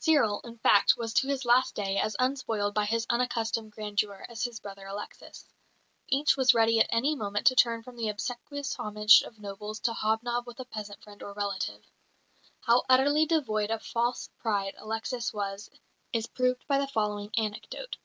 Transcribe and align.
Cyril, 0.00 0.40
in 0.42 0.58
fact, 0.58 0.96
was 0.96 1.14
to 1.14 1.28
his 1.28 1.44
last 1.44 1.76
day 1.76 1.96
as 1.96 2.16
unspoiled 2.18 2.74
by 2.74 2.86
his 2.86 3.06
unaccustomed 3.08 3.70
grandeur 3.70 4.26
as 4.28 4.42
his 4.42 4.58
brother 4.58 4.84
Alexis. 4.88 5.48
Each 6.08 6.36
was 6.36 6.54
ready 6.54 6.80
at 6.80 6.88
any 6.90 7.14
moment 7.14 7.46
to 7.46 7.54
turn 7.54 7.84
from 7.84 7.94
the 7.94 8.08
obsequious 8.08 8.74
homage 8.74 9.22
of 9.22 9.38
nobles 9.38 9.78
to 9.82 9.92
hobnob 9.92 10.48
with 10.48 10.58
a 10.58 10.64
peasant 10.64 11.04
friend 11.04 11.22
or 11.22 11.32
relative. 11.34 11.84
How 12.62 12.82
utterly 12.88 13.26
devoid 13.26 13.70
of 13.70 13.82
false 13.86 14.28
pride 14.40 14.74
Alexis 14.76 15.32
was 15.32 15.70
is 16.12 16.26
proved 16.26 16.66
by 16.66 16.78
the 16.78 16.88
following 16.88 17.30
anecdote. 17.36 17.96